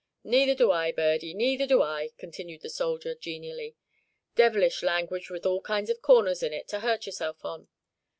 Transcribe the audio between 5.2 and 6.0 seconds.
with all kinds